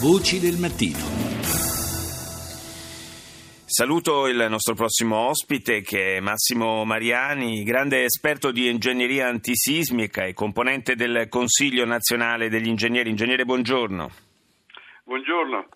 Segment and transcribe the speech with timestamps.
[0.00, 0.96] Voci del mattino.
[3.66, 10.32] Saluto il nostro prossimo ospite che è Massimo Mariani, grande esperto di ingegneria antisismica e
[10.32, 13.10] componente del Consiglio nazionale degli ingegneri.
[13.10, 14.10] Ingegnere, buongiorno.
[15.04, 15.68] Buongiorno.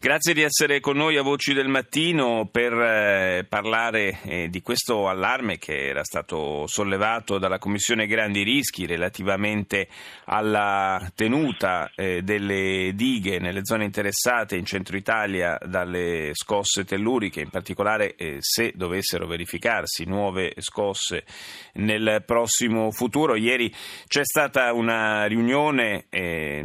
[0.00, 5.08] Grazie di essere con noi a Voci del Mattino per eh, parlare eh, di questo
[5.08, 9.86] allarme che era stato sollevato dalla Commissione Grandi Rischi relativamente
[10.24, 17.50] alla tenuta eh, delle dighe nelle zone interessate in centro Italia dalle scosse telluriche, in
[17.50, 21.24] particolare se dovessero verificarsi nuove scosse
[21.74, 23.36] nel prossimo futuro.
[23.36, 23.72] Ieri
[24.08, 26.62] c'è stata una riunione eh,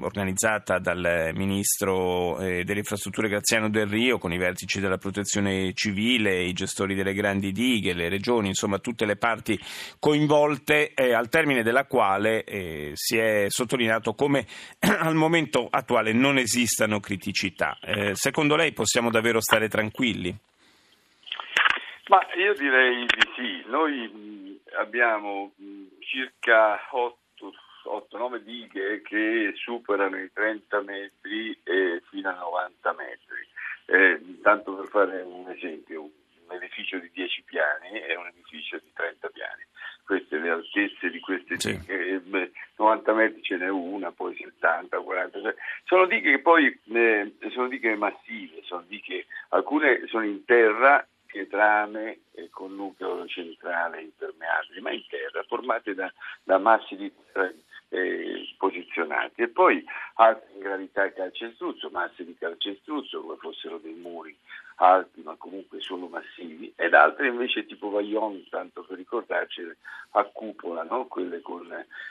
[0.00, 6.42] organizzata dal Ministro eh, delle infrastrutture Graziano del Rio con i vertici della protezione civile,
[6.42, 9.58] i gestori delle grandi dighe, le regioni, insomma tutte le parti
[9.98, 14.46] coinvolte, eh, al termine della quale eh, si è sottolineato come
[14.80, 17.78] al momento attuale non esistano criticità.
[17.80, 20.36] Eh, secondo lei possiamo davvero stare tranquilli?
[22.08, 23.68] Ma io direi di sì.
[23.68, 25.52] Noi abbiamo
[26.00, 27.17] circa 8
[27.88, 33.46] 8-9 dighe che superano i 30 metri e fino a 90 metri.
[33.86, 38.90] Eh, tanto per fare un esempio, un edificio di 10 piani è un edificio di
[38.92, 39.62] 30 piani.
[40.04, 41.78] Queste le altezze di queste sì.
[41.78, 45.40] dighe, eh, 90 metri ce n'è una, poi 70, 40.
[45.40, 51.06] Cioè, sono dighe che poi eh, sono dighe massive, sono dighe, alcune sono in terra
[51.28, 57.52] pietrame e con nucleo centrale impermeabili, ma in terra, formate da, da massi di terra
[57.98, 64.36] eh, posizionati e poi altre in gravità calcestruzzo, masse di calcestruzzo come fossero dei muri
[64.78, 69.62] alti ma comunque solo massivi ed altre invece tipo Vaillon, tanto per ricordarci,
[70.12, 71.06] a cupola, no?
[71.06, 71.68] quelle con,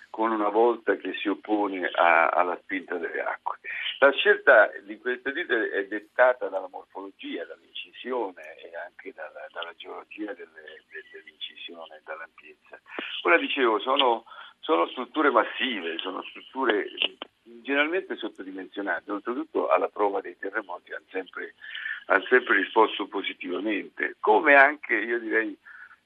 [0.10, 3.60] con, una volta che si oppone a, alla spinta delle acque.
[4.00, 10.34] La scelta di queste dite è dettata dalla morfologia, dall'incisione e anche dalla, dalla geologia
[10.34, 12.80] delle, dell'incisione e dall'ampiezza.
[13.24, 14.26] Ora dicevo, sono
[14.67, 16.89] sono strutture massive, sono strutture
[17.41, 21.53] generalmente sottodimensionate, oltretutto alla prova dei terremoti hanno sempre,
[22.07, 25.57] hanno sempre risposto positivamente, come anche io direi,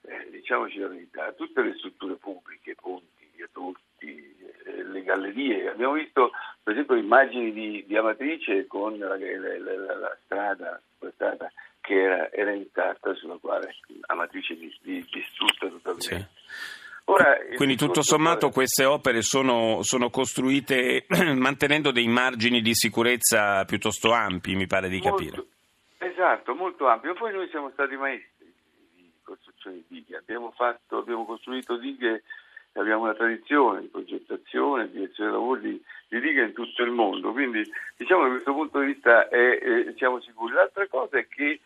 [0.01, 6.29] eh, diciamoci la verità, tutte le strutture pubbliche, ponti, viadotti, eh, le gallerie, abbiamo visto
[6.61, 10.79] per esempio immagini di, di Amatrice con la, la, la, la strada,
[11.16, 16.16] strada, che era, era, intatta sulla quale Amatrice di, di, distrutta totalmente.
[16.16, 16.41] Sì.
[17.11, 21.05] Ora, Quindi tutto sommato queste opere sono, sono, costruite
[21.35, 25.35] mantenendo dei margini di sicurezza piuttosto ampi, mi pare di capire.
[25.35, 25.47] Molto,
[25.97, 27.11] esatto, molto ampi.
[27.11, 28.53] Poi noi siamo stati maestri
[28.95, 32.23] di costruzione di dighe, abbiamo, fatto, abbiamo costruito dighe,
[32.73, 37.33] abbiamo una tradizione di progettazione, di direzione lavori di, di dighe in tutto il mondo,
[37.33, 37.61] quindi
[37.97, 40.53] diciamo da questo punto di vista è, è, siamo sicuri.
[40.53, 41.59] L'altra cosa è che eh,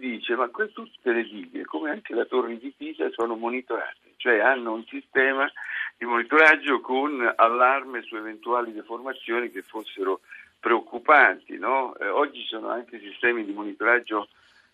[0.00, 4.72] dice, ma tutte le dighe, come anche la torre di Pisa, sono monitorate, cioè hanno
[4.72, 5.48] un sistema
[5.96, 10.20] di monitoraggio con allarme su eventuali deformazioni che fossero
[10.58, 11.58] preoccupanti.
[11.58, 11.94] No?
[11.96, 14.28] Eh, oggi sono anche sistemi di monitoraggio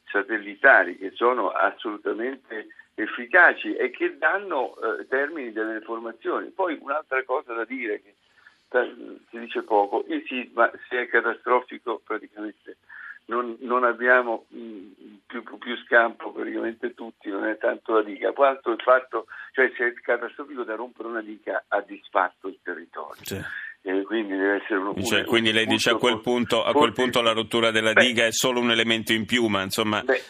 [0.04, 6.48] satellitari che sono assolutamente efficaci e che danno eh, termini delle deformazioni.
[6.50, 8.14] Poi un'altra cosa da dire che
[9.30, 12.78] si dice poco, il sisma se è catastrofico praticamente
[13.26, 18.32] non, non abbiamo mh, mm, più, più, scampo praticamente tutti, non è tanto la diga,
[18.32, 23.22] quanto il fatto, cioè se è catastrofico da rompere una diga ha disfatto il territorio.
[23.24, 23.40] Sì.
[23.82, 26.92] Eh, quindi deve essere uno, cioè, un, quindi lei dice a quel, punto, a quel
[26.92, 30.02] punto la rottura della beh, diga è solo un elemento in più, ma insomma...
[30.02, 30.22] Beh,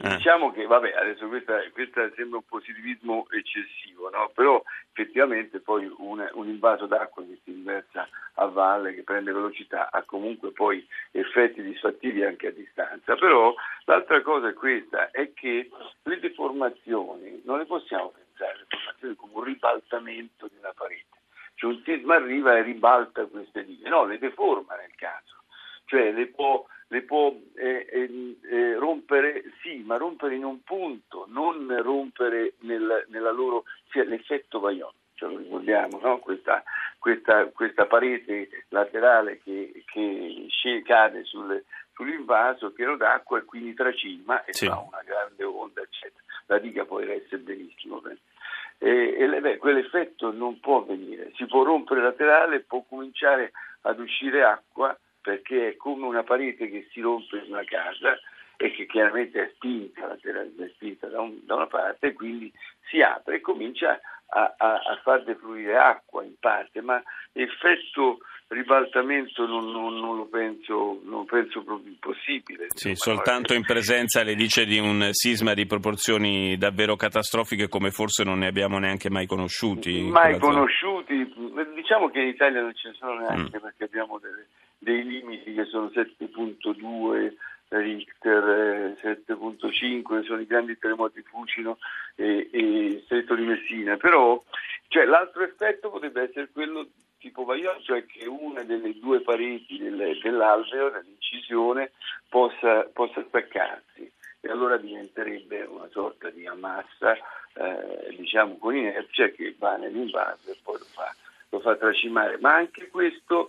[0.00, 0.16] eh.
[0.16, 4.30] Diciamo che, vabbè, adesso questa, questa sembra un positivismo eccessivo, no?
[4.32, 7.87] però effettivamente poi un, un, invaso d'acqua che si inversa
[8.38, 13.16] a valle, che prende velocità, ha comunque poi effetti disfattivi anche a distanza.
[13.16, 13.54] Però
[13.84, 15.70] l'altra cosa è questa, è che
[16.02, 21.16] le deformazioni non le possiamo pensare, le deformazioni come un ribaltamento di una parete.
[21.54, 25.42] Cioè un sisma arriva e ribalta queste linee, no, le deforma nel caso,
[25.86, 31.26] cioè le può le può eh, eh, eh, rompere, sì, ma rompere in un punto,
[31.28, 34.92] non rompere nel, nella loro, cioè l'effetto Vaillon,
[35.68, 36.18] ricordiamo, no?
[36.18, 36.62] questa,
[36.98, 41.62] questa, questa, parete laterale che, che cade sul,
[41.94, 44.66] sull'invaso pieno d'acqua e quindi tracima e sì.
[44.66, 46.22] fa una grande onda, eccetera.
[46.46, 48.02] La diga poi resta benissimo.
[48.78, 54.44] E, e beh, quell'effetto non può avvenire, si può rompere laterale, può cominciare ad uscire
[54.44, 58.18] acqua perché è come una parete che si rompe in una casa
[58.56, 62.52] e che chiaramente è spinta, è spinta da, un, da, una parte e quindi
[62.88, 67.02] si apre e comincia a, a, a far defluire acqua in parte, ma
[67.32, 72.66] l'effetto ribaltamento non, non, non, lo penso, non penso proprio possibile.
[72.74, 78.24] Sì, soltanto in presenza, le dice, di un sisma di proporzioni davvero catastrofiche come forse
[78.24, 80.02] non ne abbiamo neanche mai conosciuti.
[80.02, 81.30] Mai conosciuti,
[81.74, 83.60] diciamo che in Italia non ce ne sono neanche mm.
[83.60, 84.46] perché abbiamo delle,
[84.78, 87.32] dei limiti che sono 7.2
[87.68, 91.78] Richter 7.5, sono i grandi terremoti Fucino
[92.14, 94.42] e, e Stretto di Messina, però
[94.88, 96.88] cioè, l'altro effetto potrebbe essere quello
[97.18, 101.92] tipo Vaiolo, cioè che una delle due pareti del, dell'alveo, dell'incisione,
[102.28, 104.10] possa, possa, staccarsi
[104.40, 107.16] e allora diventerebbe una sorta di ammassa,
[107.54, 111.14] eh, diciamo con inerzia, che va nell'invaso e poi lo fa,
[111.50, 112.38] lo fa tracimare.
[112.38, 113.48] Ma anche questo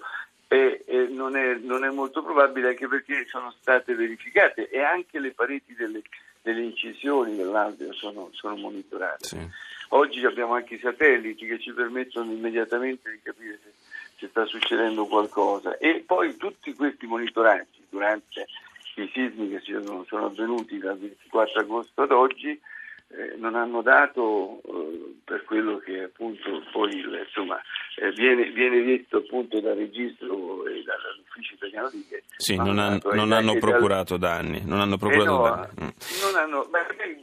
[0.49, 5.19] è, è, non, è, non, è, molto probabile anche perché sono state verificate e anche
[5.19, 6.01] le pareti delle,
[6.41, 9.27] delle incisioni dell'alveo sono, sono monitorate.
[9.27, 9.49] Sì.
[9.89, 13.73] Oggi abbiamo anche i satelliti che ci permettono immediatamente di capire se,
[14.17, 18.47] se sta succedendo qualcosa e poi tutti questi monitoraggi durante
[18.95, 22.59] i sismi che sono, sono avvenuti dal 24 agosto ad oggi
[23.09, 24.61] eh, non hanno dato
[25.29, 27.61] per quello che appunto poi insomma,
[27.97, 32.99] eh, viene, viene, detto appunto dal registro e dall'ufficio italiano di che sì, non, han,
[33.13, 34.41] non hanno procurato dal...
[34.41, 36.21] danni non hanno procurato no, danni mm.
[36.23, 36.67] non hanno,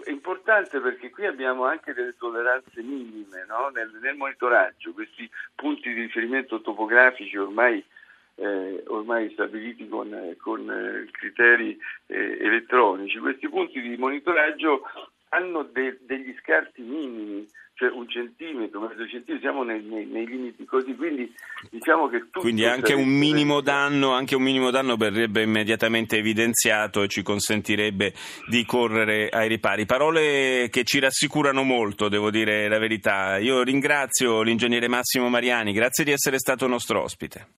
[0.04, 3.70] è importante perché qui abbiamo anche delle tolleranze minime no?
[3.74, 7.84] nel, nel, monitoraggio questi punti di riferimento topografici ormai
[8.36, 11.74] eh, ormai stabiliti con, con eh, criteri
[12.04, 13.18] eh, elettronici.
[13.18, 14.82] Questi punti di monitoraggio
[15.30, 20.64] hanno de- degli scarti minimi, cioè un centimetro, mezzo centimetro, siamo nei, nei, nei limiti
[20.64, 21.30] così, quindi
[21.70, 27.02] diciamo che tutto Quindi anche un, minimo danno, anche un minimo danno verrebbe immediatamente evidenziato
[27.02, 28.14] e ci consentirebbe
[28.48, 29.84] di correre ai ripari.
[29.84, 33.36] Parole che ci rassicurano molto, devo dire la verità.
[33.36, 37.46] Io ringrazio l'ingegnere Massimo Mariani, grazie di essere stato nostro ospite.